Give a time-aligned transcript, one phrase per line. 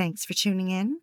[0.00, 0.98] Thanks for tuning in.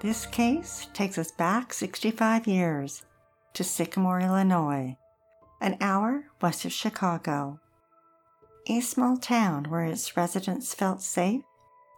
[0.00, 3.02] This case takes us back 65 years
[3.52, 4.96] to Sycamore, Illinois,
[5.60, 7.60] an hour west of Chicago.
[8.66, 11.42] A small town where its residents felt safe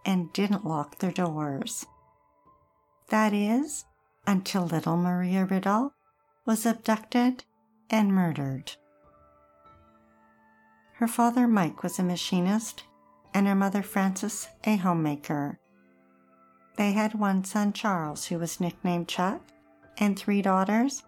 [0.04, 1.86] and didn't lock their doors.
[3.10, 3.84] That is,
[4.26, 5.92] until little Maria Ridulph
[6.44, 7.44] was abducted
[7.88, 8.72] and murdered.
[11.00, 12.84] Her father, Mike, was a machinist,
[13.32, 15.58] and her mother, Frances, a homemaker.
[16.76, 19.40] They had one son, Charles, who was nicknamed Chuck,
[19.96, 21.02] and three daughters,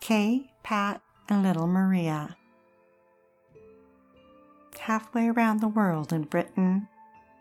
[0.00, 2.36] Kay, Pat, and little Maria.
[4.80, 6.88] Halfway around the world in Britain,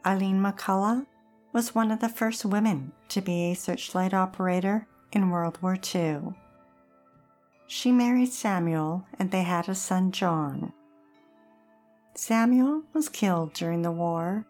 [0.05, 1.07] Eileen McCullough
[1.53, 6.35] was one of the first women to be a searchlight operator in World War II.
[7.65, 10.71] She married Samuel and they had a son, John.
[12.19, 14.45] Samuel was killed during the war,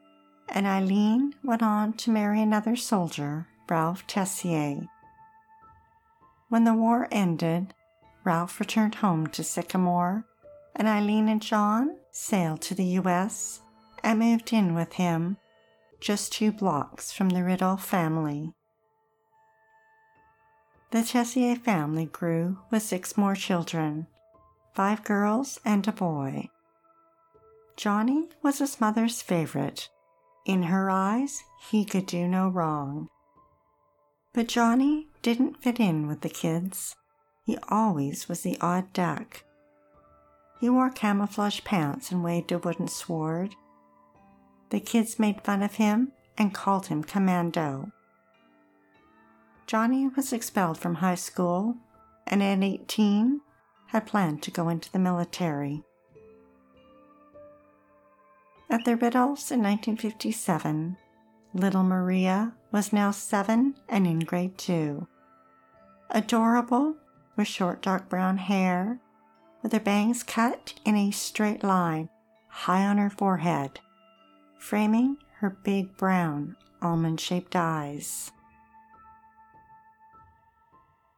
[0.50, 4.88] and Eileen went on to marry another soldier, Ralph Tessier.
[6.50, 7.76] When the war ended,
[8.24, 10.26] Ralph returned home to Sycamore,
[10.76, 13.62] and Eileen and John sailed to the U.S.
[14.04, 15.38] and moved in with him,
[16.02, 18.52] just two blocks from the Ridulph family.
[20.90, 24.08] The Tessier family grew with six more children
[24.74, 26.50] five girls and a boy.
[27.80, 29.88] Johnny was his mother's favorite.
[30.46, 33.08] In her eyes, he could do no wrong.
[34.34, 36.98] But Johnny didn't fit in with the kids.
[37.46, 39.46] He always was the odd duck.
[40.60, 43.56] He wore camouflage pants and waved a wooden sword.
[44.72, 47.94] The kids made fun of him and called him Commando.
[49.68, 51.78] Johnny was expelled from high school
[52.28, 53.40] and at 18
[53.88, 55.86] had planned to go into the military.
[58.72, 60.96] At the Ridulphs in 1957,
[61.56, 65.08] little Maria was now seven and in grade two.
[66.12, 66.96] Adorable,
[67.36, 69.00] with short dark brown hair,
[69.64, 72.10] with her bangs cut in a straight line
[72.48, 73.80] high on her forehead,
[74.60, 78.32] framing her big brown almond shaped eyes.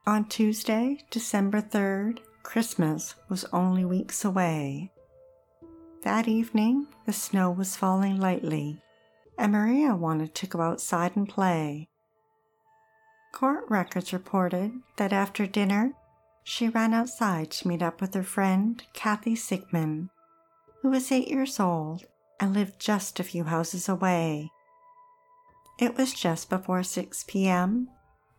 [0.07, 4.91] On Tuesday, December 3rd, Christmas was only weeks away.
[6.03, 8.81] That evening, the snow was falling lightly,
[9.37, 11.89] and Maria wanted to go outside and play.
[13.31, 15.93] Court records reported that after dinner,
[16.43, 20.09] she ran outside to meet up with her friend, Kathy Sigman,
[20.81, 22.05] who was eight years old
[22.39, 24.49] and lived just a few houses away.
[25.77, 27.89] It was just before 6 p.m.,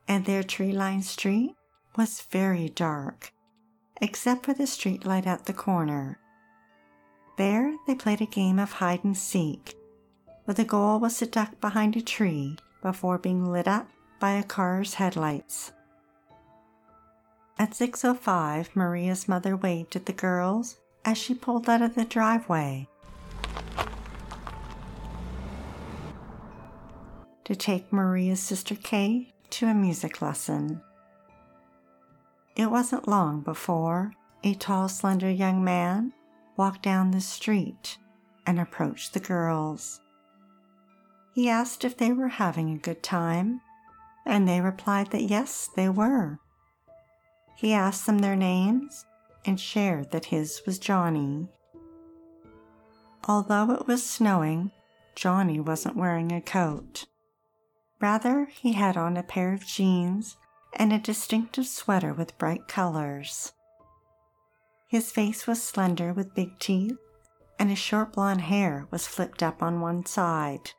[0.08, 1.54] and their tree lined street
[1.96, 3.32] was very dark,
[4.00, 6.18] except for the street light at the corner.
[7.42, 9.74] There they played a game of hide and seek,
[10.44, 13.88] where the goal was to duck behind a tree before being lit up
[14.20, 15.72] by a car's headlights.
[17.58, 22.86] At 6.05, Maria's mother waved at the girls as she pulled out of the driveway
[27.42, 30.80] to take Maria's sister Kay to a music lesson.
[32.54, 34.12] It wasn't long before
[34.44, 36.12] a tall, slender young man
[36.56, 37.98] walked down the street
[38.46, 40.00] and approached the girls.
[41.34, 43.60] He asked if they were having a good time,
[44.26, 46.38] and they replied that yes, they were.
[47.56, 49.06] He asked them their names
[49.44, 51.48] and shared that his was Johnny.
[53.26, 54.72] Although it was snowing,
[55.14, 57.06] Johnny wasn't wearing a coat.
[58.00, 60.36] Rather, he had on a pair of jeans
[60.74, 63.52] and a distinctive sweater with bright colors.
[64.92, 66.98] His face was slender with big teeth,
[67.58, 70.72] and his short blonde hair was flipped up on one side.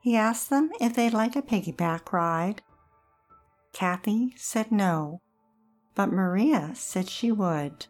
[0.00, 2.60] He asked them if they'd like a piggyback ride.
[3.72, 5.20] Kathy said no,
[5.94, 7.86] but Maria said she would.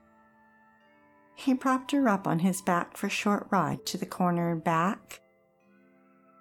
[1.34, 4.62] He propped her up on his back for a short ride to the corner and
[4.62, 5.22] back.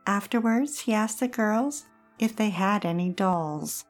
[0.05, 1.85] Afterwards, he asked the girls
[2.19, 3.85] if they had any dolls.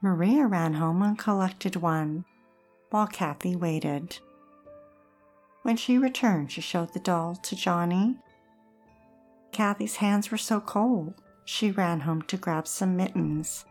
[0.00, 2.24] Maria ran home and collected one
[2.90, 4.18] while Kathy waited.
[5.62, 8.16] When she returned, she showed the doll to Johnny.
[9.52, 11.14] Kathy's hands were so cold,
[11.44, 13.64] she ran home to grab some mittens.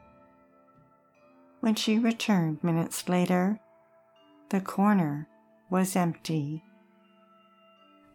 [1.60, 3.60] When she returned minutes later,
[4.50, 5.28] the corner
[5.70, 6.64] was empty.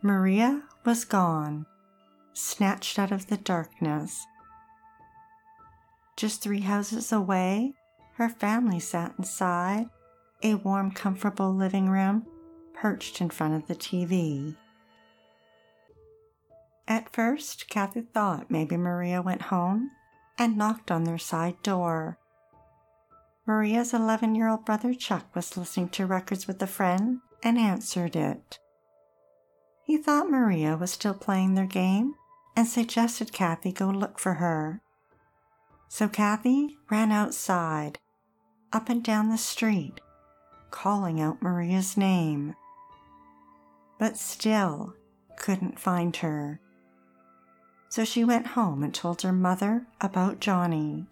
[0.00, 1.66] Maria was gone,
[2.32, 4.24] snatched out of the darkness.
[6.16, 7.74] Just three houses away,
[8.14, 9.88] her family sat inside
[10.42, 12.26] a warm, comfortable living room
[12.74, 14.56] perched in front of the TV.
[16.88, 19.90] At first, Kathy thought maybe Maria went home
[20.38, 22.18] and knocked on their side door.
[23.46, 28.16] Maria's 11 year old brother Chuck was listening to records with a friend and answered
[28.16, 28.58] it.
[29.84, 32.14] He thought Maria was still playing their game
[32.56, 34.80] and suggested Kathy go look for her.
[35.88, 37.98] So Kathy ran outside,
[38.72, 40.00] up and down the street,
[40.72, 42.56] calling out Maria's name,
[44.00, 44.94] but still
[45.36, 46.58] couldn't find her.
[47.88, 51.06] So she went home and told her mother about Johnny.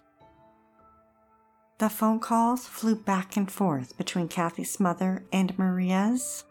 [1.79, 6.45] The phone calls flew back and forth between Kathy's mother and Maria's.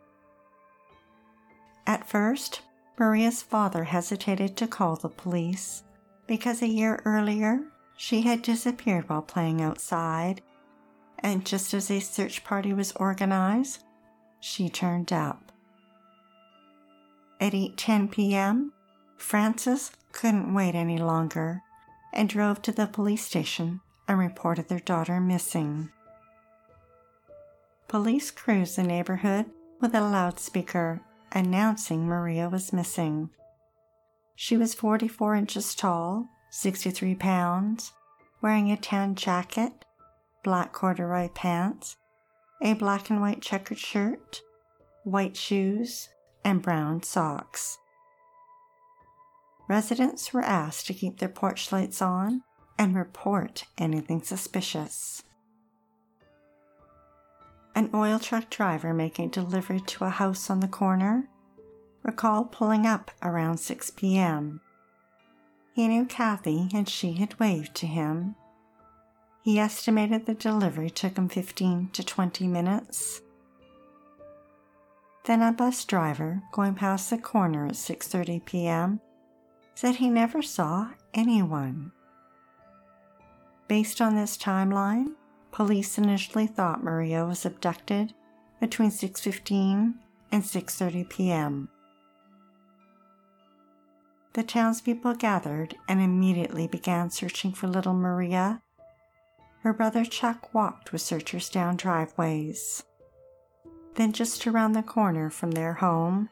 [1.86, 2.62] At first,
[2.98, 5.84] Maria's father hesitated to call the police
[6.28, 7.62] because a year earlier
[7.98, 10.42] she had disappeared while playing outside,
[11.20, 13.84] and just as a search party was organized,
[14.40, 15.52] she turned up.
[17.40, 18.74] At 8:10 p.m.,
[19.18, 21.62] Frances couldn't wait any longer
[22.14, 25.90] and drove to the police station and reported their daughter missing.
[27.88, 29.46] Police cruised the neighborhood
[29.80, 31.02] with a loudspeaker
[31.32, 33.30] announcing Maria was missing.
[34.36, 37.92] She was 44 inches tall, 63 pounds,
[38.42, 39.86] wearing a tan jacket,
[40.44, 41.98] black corduroy pants,
[42.62, 44.42] a black and white checkered shirt,
[45.04, 46.10] white shoes,
[46.44, 47.78] and brown socks.
[49.68, 52.42] Residents were asked to keep their porch lights on
[52.78, 55.24] and report anything suspicious.
[57.76, 61.30] An oil truck driver making delivery to a house on the corner
[62.04, 64.62] recalled pulling up around 6 p.m.
[65.74, 68.36] He knew Kathy and she had waved to him.
[69.50, 73.24] He estimated the delivery took him 15 to 20 minutes.
[75.26, 79.02] Then a bus driver going past the corner at 6:30 p.m.
[79.74, 81.92] said he never saw anyone.
[83.68, 85.16] Based on this timeline,
[85.52, 88.14] police initially thought Maria was abducted
[88.60, 89.96] between 6:15
[90.32, 91.70] and 6:30 p.m.
[94.34, 98.62] The townspeople gathered and immediately began searching for little Maria.
[99.62, 102.84] Her brother Chuck walked with searchers down driveways.
[103.96, 106.30] Then, just around the corner from their home,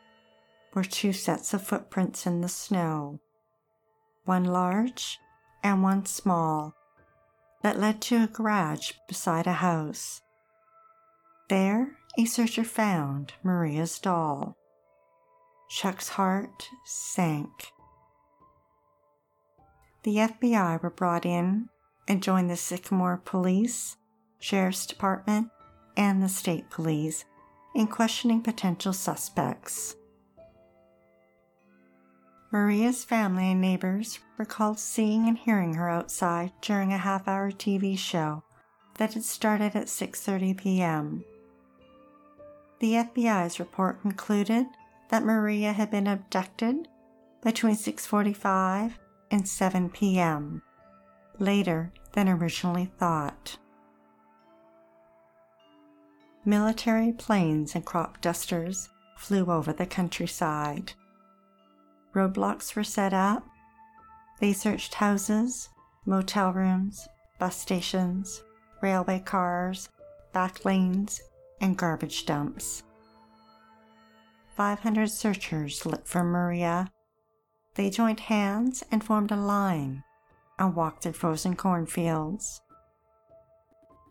[0.74, 3.20] were two sets of footprints in the snow
[4.24, 5.20] one large
[5.64, 6.76] and one small,
[7.62, 10.22] that led to a garage beside a house.
[11.50, 14.58] There, a searcher found Maria's doll.
[15.70, 17.72] Chuck's heart sank.
[20.04, 21.70] The FBI were brought in
[22.08, 23.98] and joined the Sycamore Police,
[24.40, 25.50] Sheriff's Department,
[25.96, 27.26] and the State Police
[27.76, 29.96] in questioning potential suspects.
[32.52, 38.44] Maria's family and neighbors recalled seeing and hearing her outside during a half-hour TV show
[38.98, 41.26] that had started at 6:30 p.m.
[42.80, 44.66] The FBI's report concluded
[45.10, 46.88] that Maria had been abducted
[47.44, 48.94] between 6:45
[49.30, 50.62] and 7 p.m.,
[51.40, 53.58] later than originally thought.
[56.46, 60.94] Military planes and crop dusters flew over the countryside.
[62.16, 63.46] Roadblocks were set up.
[64.40, 65.70] They searched houses,
[66.06, 67.08] motel rooms,
[67.40, 68.42] bus stations,
[68.82, 69.90] railway cars,
[70.32, 71.20] back lanes,
[71.60, 72.84] and garbage dumps.
[74.56, 76.92] 500 searchers looked for Maria.
[77.76, 80.04] They joined hands and formed a line
[80.60, 82.62] and walked through frozen cornfields.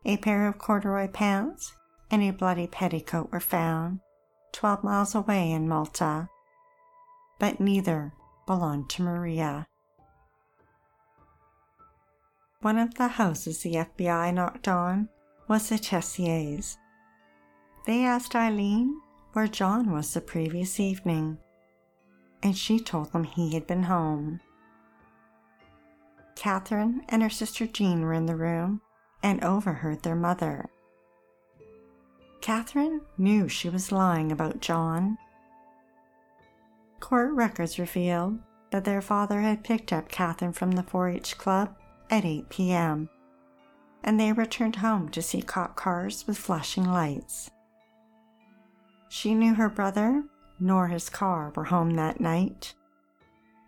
[0.05, 1.75] A pair of corduroy pants
[2.11, 4.01] and a bloody petticoat were found
[4.53, 6.29] 12 miles away in Malta
[7.39, 8.13] but neither
[8.47, 9.67] belonged to Maria.
[12.61, 15.09] One of the houses the FBI knocked on
[15.49, 16.79] was the Tessiers.
[17.87, 19.01] They asked Eileen
[19.33, 21.39] where John was the previous evening,
[22.43, 24.41] and she told them he had been home.
[26.37, 28.81] Catherine and her sister Jean were in the room
[29.23, 30.71] and overheard their mother.
[32.41, 35.19] Catherine knew she was lying about John
[37.01, 38.39] Court records revealed
[38.71, 41.77] that their father had picked up Catherine from the 4 H club
[42.11, 43.09] at 8 p.m.,
[44.03, 47.51] and they returned home to see cop cars with flashing lights.
[49.09, 50.25] She knew her brother
[50.59, 52.75] nor his car were home that night.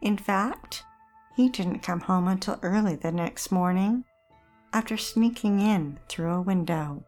[0.00, 0.84] In fact,
[1.38, 4.02] he didn't come home until early the next morning
[4.72, 7.04] after sneaking in through a window.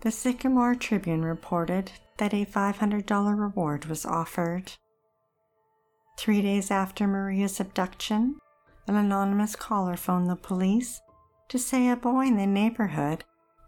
[0.00, 4.72] The Sycamore Tribune reported that a $500 reward was offered.
[6.18, 8.38] Three days after Maria's abduction,
[8.86, 11.02] an anonymous caller phoned the police
[11.50, 13.24] to say a boy in the neighborhood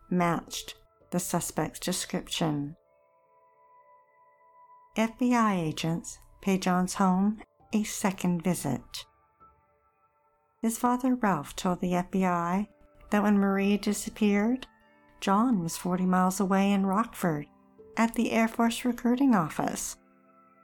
[0.08, 0.74] matched
[1.10, 2.76] the suspect's description.
[4.96, 7.42] FBI agents paid John's home
[7.76, 9.04] a second visit.
[10.62, 12.68] His father Ralph told the FBI
[13.10, 14.66] that when Maria disappeared,
[15.20, 17.46] John was 40 miles away in Rockford
[17.96, 19.96] at the Air Force recruiting office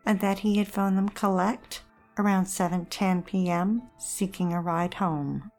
[0.06, 1.82] and that he had phoned them collect
[2.18, 3.82] around 7:10 p.m.
[3.98, 5.50] seeking a ride home.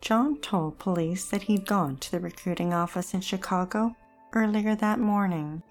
[0.00, 3.94] John told police that he'd gone to the recruiting office in Chicago
[4.34, 5.62] earlier that morning,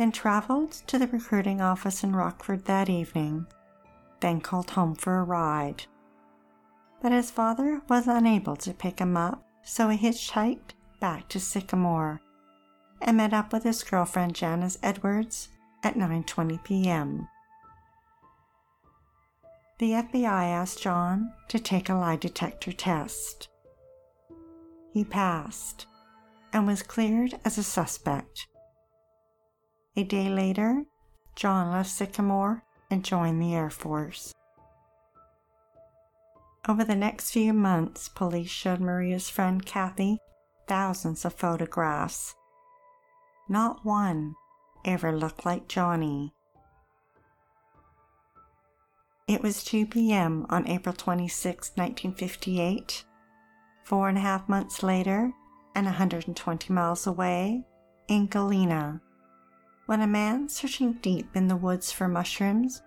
[0.00, 3.46] then traveled to the recruiting office in Rockford that evening,
[4.20, 5.84] then called home for a ride.
[7.02, 12.22] But his father was unable to pick him up, so he hitchhiked back to Sycamore
[13.02, 15.50] and met up with his girlfriend Janice Edwards
[15.84, 17.28] at 9:20 p.m.
[19.80, 23.50] The FBI asked John to take a lie detector test.
[24.94, 25.84] He passed
[26.54, 28.46] and was cleared as a suspect.
[29.96, 30.84] A day later,
[31.34, 34.32] John left Sycamore and joined the Air Force.
[36.68, 40.18] Over the next few months, police showed Maria's friend Kathy
[40.68, 42.34] thousands of photographs.
[43.48, 44.36] Not one
[44.84, 46.32] ever looked like Johnny.
[49.26, 50.46] It was 2 p.m.
[50.48, 53.04] on April 26, 1958.
[53.84, 55.32] Four and a half months later,
[55.74, 57.64] and 120 miles away,
[58.06, 59.00] in Galena,
[59.90, 62.80] when a man searching deep in the woods for mushrooms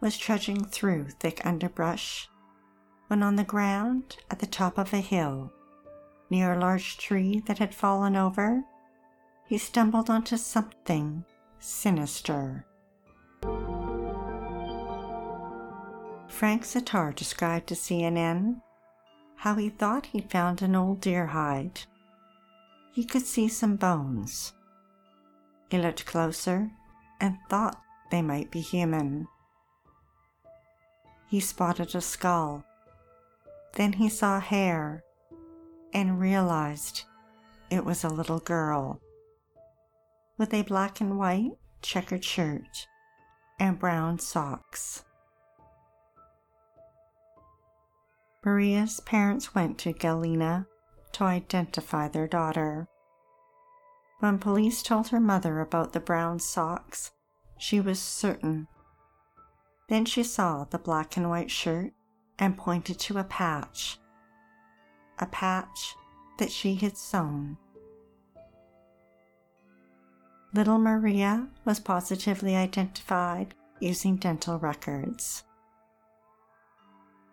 [0.00, 2.30] was trudging through thick underbrush,
[3.08, 5.52] when on the ground at the top of a hill,
[6.30, 8.64] near a large tree that had fallen over,
[9.48, 11.22] he stumbled onto something
[11.58, 12.64] sinister.
[16.26, 18.62] Frank Zatar described to CNN
[19.36, 21.82] how he thought he'd found an old deer hide.
[22.92, 24.54] He could see some bones.
[25.70, 26.70] He looked closer
[27.20, 29.28] and thought they might be human.
[31.28, 32.64] He spotted a skull.
[33.74, 35.04] Then he saw hair
[35.92, 37.04] and realized
[37.70, 39.00] it was a little girl
[40.36, 42.88] with a black and white checkered shirt
[43.60, 45.04] and brown socks.
[48.44, 50.66] Maria's parents went to Galena
[51.12, 52.88] to identify their daughter.
[54.20, 57.10] When police told her mother about the brown socks,
[57.58, 58.68] she was certain.
[59.88, 61.92] Then she saw the black and white shirt
[62.38, 63.98] and pointed to a patch.
[65.18, 65.96] A patch
[66.38, 67.58] that she had sewn
[70.52, 75.44] Little Maria was positively identified using dental records.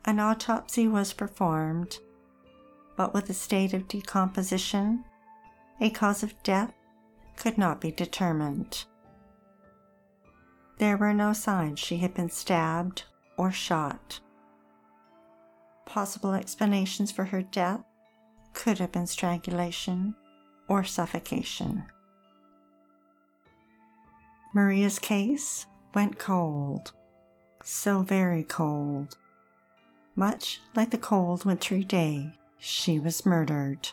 [0.05, 1.97] An autopsy was performed,
[2.95, 5.03] but with a state of decomposition,
[5.81, 6.73] a cause of death
[7.37, 8.85] could not be determined.
[10.79, 13.03] There were no signs she had been stabbed
[13.37, 14.19] or shot.
[15.85, 17.81] Possible explanations for her death
[18.53, 20.15] could have been strangulation
[20.67, 21.85] or suffocation.
[24.53, 26.91] Maria's case went cold,
[27.63, 29.17] so very cold,
[30.15, 33.89] much like the cold wintry day she was murdered.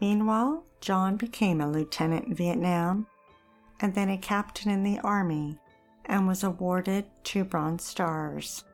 [0.00, 3.06] Meanwhile, John became a lieutenant in Vietnam
[3.80, 5.58] and then a captain in the Army
[6.04, 8.64] and was awarded two Bronze Stars.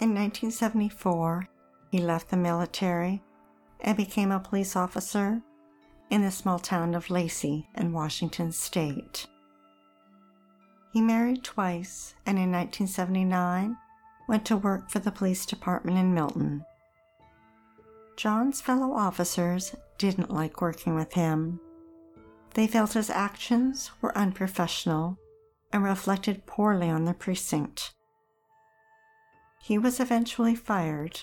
[0.00, 1.48] In 1974,
[1.90, 3.22] he left the military
[3.80, 5.42] and became a police officer
[6.08, 9.26] in the small town of Lacey in Washington state.
[10.92, 13.76] He married twice and in 1979
[14.28, 16.64] went to work for the police department in Milton.
[18.20, 21.58] John's fellow officers didn't like working with him.
[22.52, 25.16] They felt his actions were unprofessional
[25.72, 27.94] and reflected poorly on the precinct.
[29.62, 31.22] He was eventually fired,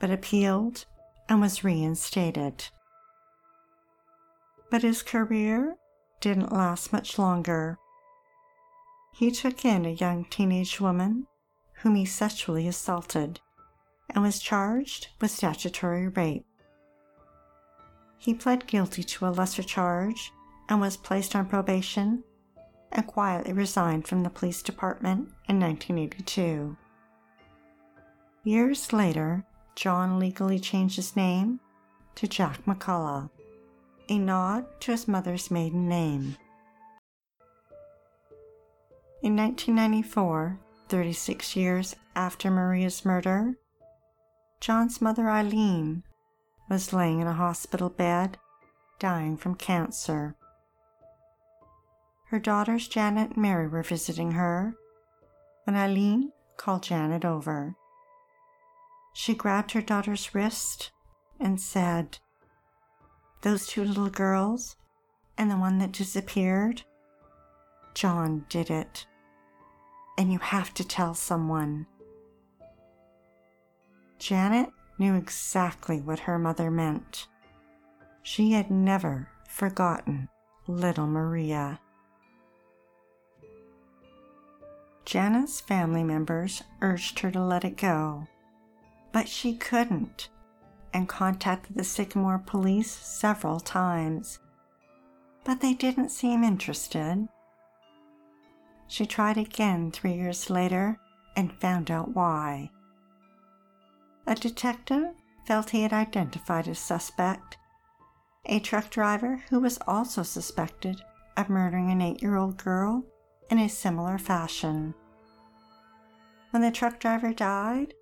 [0.00, 0.84] but appealed
[1.28, 2.70] and was reinstated
[4.68, 5.76] But his career
[6.20, 7.78] didn't last much longer.
[9.14, 11.28] He took in a young teenage woman
[11.82, 13.38] whom he sexually assaulted
[14.10, 16.46] and was charged with statutory rape.
[18.18, 20.32] He pled guilty to a lesser charge
[20.68, 22.24] and was placed on probation
[22.92, 26.76] and quietly resigned from the police department in 1982.
[28.44, 29.44] Years later,
[29.74, 31.60] John legally changed his name
[32.14, 33.28] to Jack McCullough,
[34.08, 36.36] a nod to his mother's maiden name.
[39.22, 40.58] In 1994,
[40.88, 43.56] 36 years after Maria's murder,
[44.66, 46.02] John's mother Eileen
[46.68, 48.36] was laying in a hospital bed,
[48.98, 50.34] dying from cancer.
[52.30, 54.74] Her daughters Janet and Mary were visiting her
[55.62, 57.76] when Eileen called Janet over.
[59.14, 60.90] She grabbed her daughter's wrist
[61.38, 62.18] and said,
[63.42, 64.74] Those two little girls
[65.38, 66.82] and the one that disappeared,
[67.94, 69.06] John did it.
[70.18, 71.86] And you have to tell someone.
[74.18, 77.28] Janet knew exactly what her mother meant.
[78.22, 80.28] She had never forgotten
[80.66, 81.80] little Maria.
[85.04, 88.26] Janet's family members urged her to let it go,
[89.12, 90.28] but she couldn't
[90.92, 94.40] and contacted the Sycamore police several times,
[95.44, 97.28] but they didn't seem interested.
[98.88, 100.98] She tried again three years later
[101.36, 102.70] and found out why.
[104.26, 105.14] A detective
[105.44, 107.56] felt he had identified a suspect,
[108.46, 111.00] a truck driver who was also suspected
[111.36, 113.04] of murdering an eight year old girl
[113.50, 114.94] in a similar fashion.
[116.50, 117.94] When the truck driver died,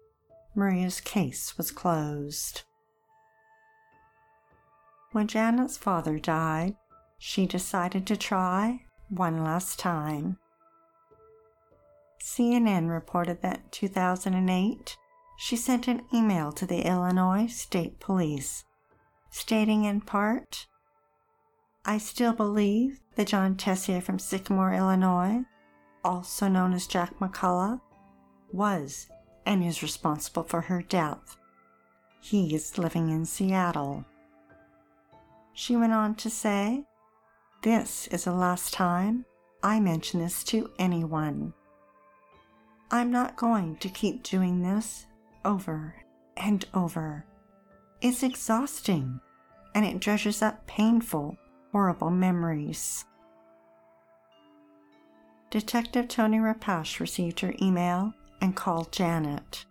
[0.54, 2.62] Maria's case was closed.
[5.12, 6.76] When Janet's father died,
[7.18, 10.38] she decided to try one last time.
[12.22, 14.96] CNN reported that in 2008,
[15.36, 18.64] she sent an email to the Illinois State Police
[19.34, 20.68] stating in part,
[21.84, 25.42] I still believe that John Tessier from Sycamore, Illinois,
[26.04, 27.80] also known as Jack McCullough,
[28.52, 29.08] was
[29.44, 31.36] and is responsible for her death.
[32.20, 34.04] He is living in Seattle.
[35.52, 36.84] She went on to say,
[37.62, 39.24] This is the last time
[39.64, 41.52] I mention this to anyone.
[42.92, 45.06] I'm not going to keep doing this
[45.44, 45.94] over
[46.36, 47.24] and over.
[48.00, 49.20] It's exhausting
[49.74, 51.36] and it dredges up painful,
[51.72, 53.04] horrible memories.
[55.50, 59.64] Detective Tony Rapash received her email and called Janet.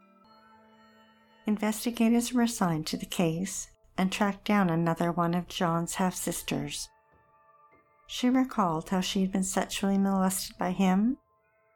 [1.45, 6.89] Investigators were assigned to the case and tracked down another one of John's half sisters.
[8.07, 11.17] She recalled how she had been sexually molested by him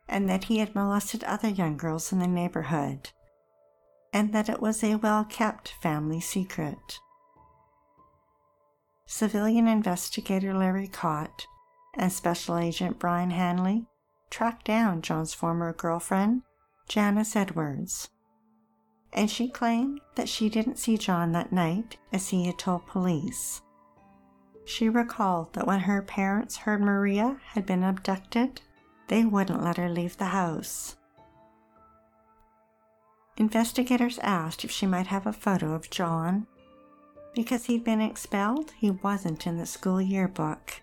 [0.07, 3.09] and that he had molested other young girls in the neighborhood
[4.13, 6.99] and that it was a well kept family secret.
[9.05, 11.45] Civilian investigator Larry Cott
[11.95, 13.85] and Special Agent Brian Hanley
[14.29, 16.41] tracked down John's former girlfriend,
[16.89, 18.09] Janice Edwards,
[19.13, 23.61] and she claimed that she didn't see John that night as he had told police.
[24.65, 28.61] She recalled that when her parents heard Maria had been abducted,
[29.07, 30.97] they wouldn't let her leave the house.
[33.37, 36.47] Investigators asked if she might have a photo of John.
[37.35, 40.81] Because he'd been expelled, he wasn't in the school yearbook.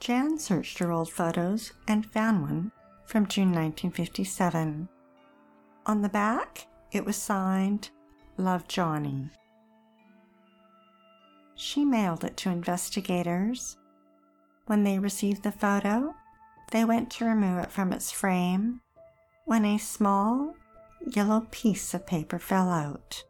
[0.00, 2.72] Jan searched her old photos and found one
[3.06, 4.88] from June 1957.
[5.86, 7.90] On the back, it was signed
[8.36, 9.30] Love Johnny.
[11.54, 13.76] She mailed it to investigators.
[14.66, 16.14] When they received the photo,
[16.72, 18.80] they went to remove it from its frame
[19.48, 20.54] when a small
[21.06, 23.24] yellow piece of paper fell out.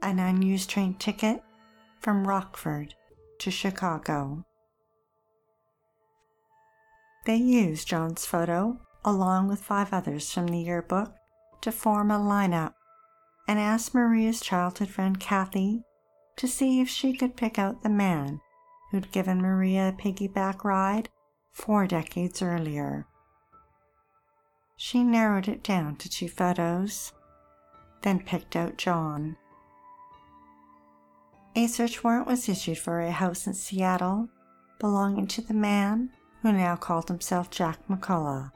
[0.00, 1.42] An unused train ticket
[2.00, 2.94] from Rockford
[3.40, 4.46] to Chicago.
[7.26, 11.12] They used John's photo along with five others from the yearbook
[11.60, 12.72] to form a lineup
[13.46, 15.82] and asked Maria's childhood friend Kathy
[16.36, 18.40] to see if she could pick out the man
[18.90, 21.10] who'd given Maria a piggyback ride
[21.52, 23.06] four decades earlier.
[24.84, 27.12] She narrowed it down to two photos,
[28.02, 29.36] then picked out John.
[31.54, 34.28] A search warrant was issued for a house in Seattle
[34.80, 36.10] belonging to the man
[36.42, 38.50] who now called himself Jack McCullough,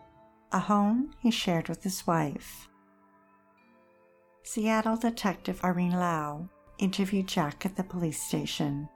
[0.50, 2.68] a home he shared with his wife.
[4.42, 8.88] Seattle Detective Irene Lau interviewed Jack at the police station.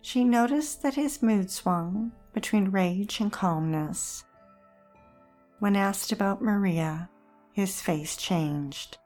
[0.00, 4.24] she noticed that his mood swung between rage and calmness.
[5.64, 7.08] When asked about Maria,
[7.54, 8.98] his face changed.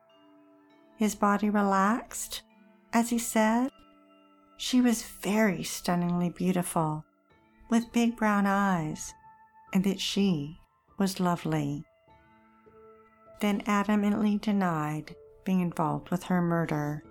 [0.96, 2.42] His body relaxed
[2.92, 3.70] as he said,
[4.56, 7.04] She was very stunningly beautiful,
[7.70, 9.14] with big brown eyes,
[9.72, 10.58] and that she
[10.98, 11.84] was lovely.
[13.38, 17.04] Then adamantly denied being involved with her murder.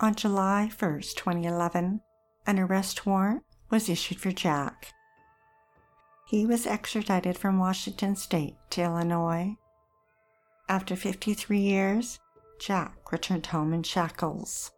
[0.00, 2.00] On July 1st, 2011,
[2.48, 4.93] an arrest warrant was issued for Jack.
[6.26, 9.56] He was extradited from Washington state to Illinois.
[10.68, 12.18] After 53 years,
[12.58, 14.72] Jack returned home in shackles.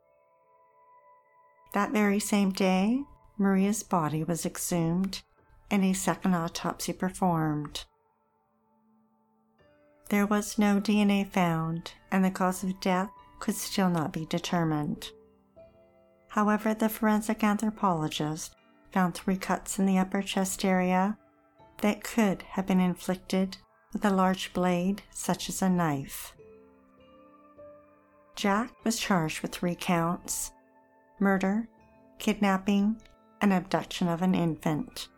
[1.73, 3.03] That very same day,
[3.39, 5.23] Maria's body was exhumed
[5.71, 7.85] and a second autopsy performed.
[10.09, 15.11] There was no DNA found, and the cause of death could still not be determined.
[16.29, 18.55] However, the forensic anthropologist
[18.93, 21.19] found three cuts in the upper chest area
[21.81, 23.59] that could have been inflicted
[23.93, 26.35] with a large blade, such as a knife.
[28.35, 30.53] Jack was charged with three counts
[31.19, 31.67] murder,
[32.19, 33.01] kidnapping,
[33.41, 35.09] and abduction of an infant.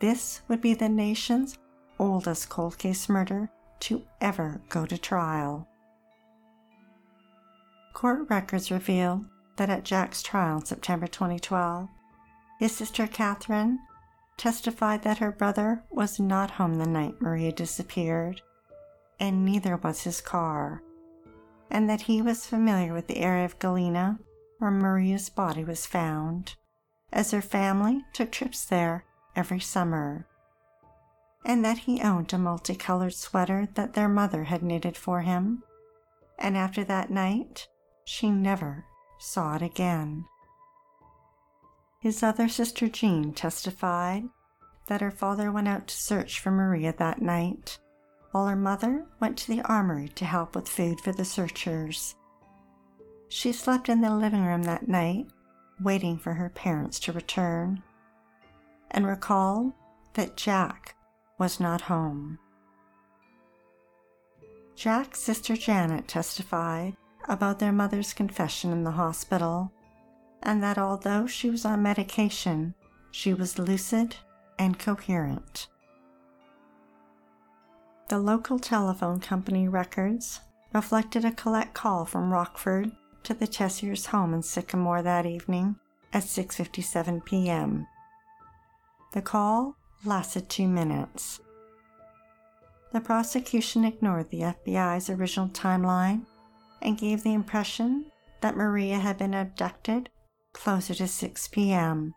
[0.00, 1.58] This would be the nation's
[1.98, 5.66] oldest cold case murder to ever go to trial.
[7.94, 9.24] Court records reveal
[9.56, 11.88] that at Jack's trial in September 2012,
[12.60, 13.78] his sister Catherine
[14.38, 18.40] testified that her brother was not home the night Maria disappeared,
[19.20, 20.82] and neither was his car,
[21.70, 24.18] and that he was familiar with the area of Galena
[24.58, 26.56] where Maria's body was found,
[27.12, 29.04] as her family took trips there
[29.36, 30.26] every summer,
[31.44, 35.62] and that he owned a multicolored sweater that their mother had knitted for him,
[36.38, 37.68] and after that night,
[38.04, 38.84] she never
[39.18, 40.24] saw it again.
[42.00, 44.28] His other sister Jean testified
[44.86, 47.78] that her father went out to search for Maria that night,
[48.30, 52.14] while her mother went to the armory to help with food for the searchers.
[53.28, 55.26] She slept in the living room that night,
[55.80, 57.82] waiting for her parents to return,
[58.90, 59.72] and recalled
[60.14, 60.94] that Jack
[61.36, 62.38] was not home.
[64.76, 66.96] Jack's sister Janet testified
[67.28, 69.72] about their mother's confession in the hospital
[70.42, 72.74] and that although she was on medication,
[73.10, 74.16] she was lucid
[74.58, 75.68] and coherent.
[78.08, 80.40] The local telephone company records
[80.72, 82.92] reflected a collect call from Rockford
[83.24, 85.76] to the Tessiers' home in Sycamore that evening
[86.12, 87.86] at 6:57 p.m.
[89.12, 91.40] The call lasted 2 minutes.
[92.92, 96.24] The prosecution ignored the FBI's original timeline
[96.80, 98.06] and gave the impression
[98.40, 100.08] that Maria had been abducted
[100.58, 102.12] closer to 6 p.m.,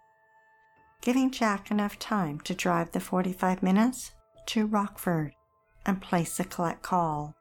[1.01, 4.11] giving Jack enough time to drive the 45 minutes
[4.47, 5.33] to Rockford
[5.85, 7.35] and place a collect call.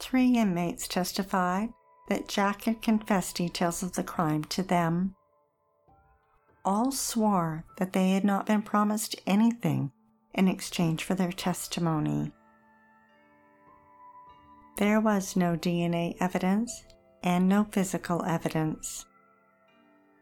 [0.00, 1.68] Three inmates testified
[2.08, 5.14] that Jack had confessed details of the crime to them.
[6.64, 9.92] All swore that they had not been promised anything
[10.34, 12.32] in exchange for their testimony.
[14.76, 16.84] There was no DNA evidence
[17.24, 19.06] and no physical evidence.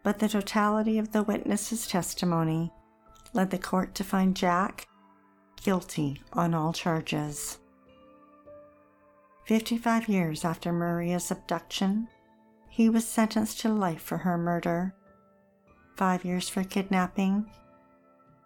[0.05, 2.73] But the totality of the witness's testimony
[3.35, 4.87] led the court to find Jack
[5.63, 7.59] guilty on all charges.
[9.47, 12.09] 55 years after Maria's abduction,
[12.69, 14.95] he was sentenced to life for her murder,
[15.97, 17.51] five years for kidnapping,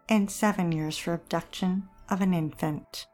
[0.09, 3.07] and seven years for abduction of an infant.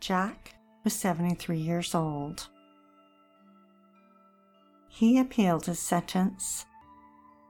[0.00, 2.48] Jack was 73 years old.
[4.92, 6.66] He appealed his sentence.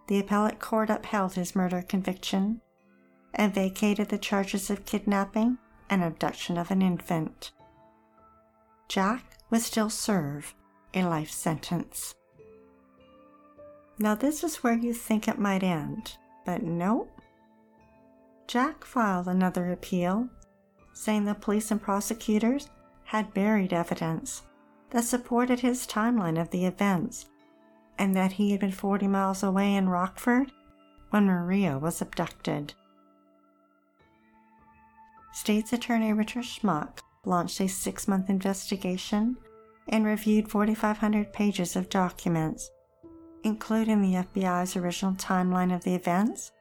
[0.07, 2.61] The appellate court upheld his murder conviction
[3.35, 7.51] and vacated the charges of kidnapping and abduction of an infant.
[8.89, 10.55] Jack would still serve
[10.95, 12.15] a life sentence.
[13.99, 17.21] Now, this is where you think it might end, but nope.
[18.47, 20.29] Jack filed another appeal,
[20.93, 22.69] saying the police and prosecutors
[23.05, 24.43] had buried evidence
[24.91, 27.27] that supported his timeline of the events
[28.01, 30.51] and that he had been 40 miles away in Rockford
[31.11, 32.73] when Maria was abducted.
[35.35, 39.37] State's Attorney Richard Schmack launched a six month investigation
[39.91, 42.71] and reviewed 4,500 pages of documents,
[43.45, 46.53] including the FBI's original timeline of the events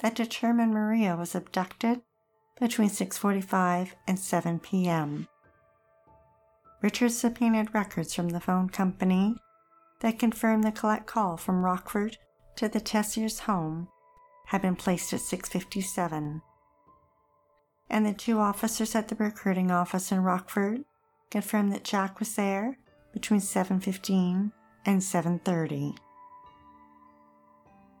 [0.00, 2.02] that determined Maria was abducted
[2.60, 5.26] between 6:45 and 7 p.m.
[6.82, 9.36] Richard subpoenaed records from the phone company
[10.00, 12.18] that confirmed the collect call from Rockford
[12.56, 13.88] to the Tessier's home
[14.46, 16.42] had been placed at 657.
[17.88, 20.84] And the two officers at the recruiting office in Rockford
[21.30, 22.78] confirmed that Jack was there
[23.12, 24.52] between 7:15
[24.84, 25.96] and 7:30.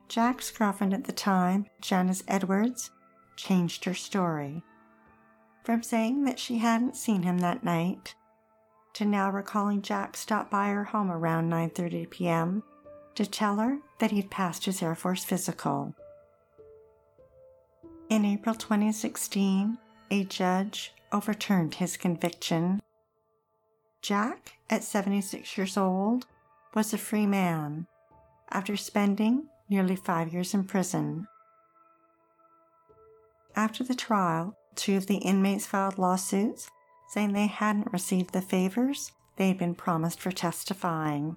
[0.08, 2.90] Jack's girlfriend at the time, Janice Edwards,
[3.36, 4.62] changed her story
[5.64, 8.14] from saying that she hadn't seen him that night
[8.96, 12.62] to now recalling Jack stopped by her home around 9:30 p.m.
[13.14, 15.94] to tell her that he'd passed his Air Force physical.
[18.08, 19.76] In April 2016,
[20.10, 22.80] a judge overturned his conviction.
[24.00, 26.24] Jack, at 76 years old,
[26.74, 27.86] was a free man
[28.50, 31.28] after spending nearly five years in prison.
[33.54, 36.70] After the trial, two of the inmates filed lawsuits
[37.06, 41.36] saying they hadn't received the favors they had been promised for testifying.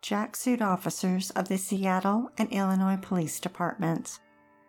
[0.00, 4.18] Jack sued officers of the Seattle and Illinois police departments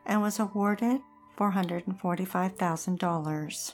[0.06, 1.02] and was awarded
[1.38, 3.74] $445,000.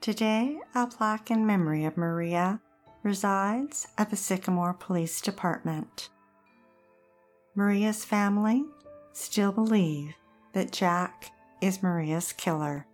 [0.00, 2.60] Today, a plaque in memory of Maria
[3.02, 6.08] resides at the Sycamore Police Department.
[7.54, 8.64] Maria's family
[9.12, 10.14] still believe
[10.54, 12.86] that Jack is Maria's killer.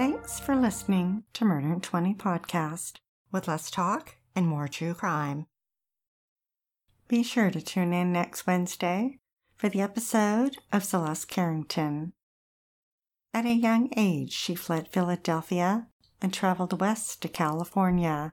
[0.00, 5.44] Thanks for listening to Murder in 20 podcast with less talk and more true crime.
[7.06, 9.18] Be sure to tune in next Wednesday
[9.56, 12.14] for the episode of Celeste Carrington.
[13.34, 15.88] At a young age, she fled Philadelphia
[16.22, 18.32] and traveled west to California.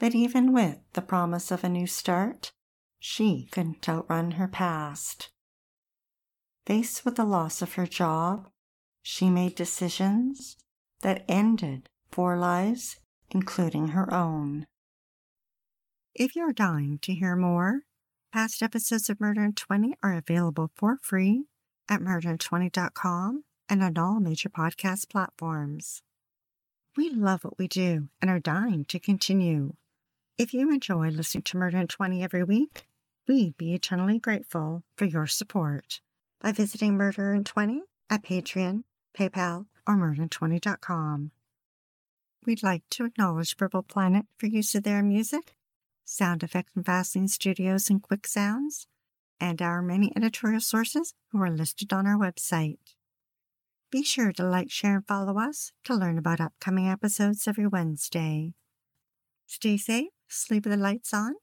[0.00, 2.50] But even with the promise of a new start,
[2.98, 5.30] she couldn't outrun her past.
[6.66, 8.48] Faced with the loss of her job,
[9.02, 10.56] she made decisions
[11.02, 12.98] that ended four lives,
[13.30, 14.66] including her own.
[16.14, 17.82] If you're dying to hear more,
[18.32, 21.44] past episodes of Murder in 20 are available for free
[21.88, 26.02] at murderin20.com and on all major podcast platforms.
[26.96, 29.74] We love what we do and are dying to continue.
[30.36, 32.86] If you enjoy listening to Murder in 20 every week,
[33.28, 36.00] we'd be eternally grateful for your support
[36.40, 38.82] by visiting Murder in 20 at Patreon,
[39.16, 41.30] PayPal, or murderin20.com.
[42.46, 45.54] We'd like to acknowledge Purple Planet for use of their music
[46.04, 48.86] Sound Effects from Vaseline Studios and Quick Sounds,
[49.38, 52.78] and our many editorial sources who are listed on our website.
[53.90, 58.54] Be sure to like, share, and follow us to learn about upcoming episodes every Wednesday.
[59.46, 61.34] Stay safe, sleep with the lights on,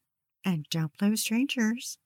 [0.44, 1.98] and don't play with strangers.